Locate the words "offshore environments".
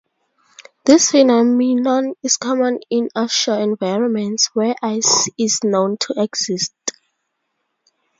3.15-4.49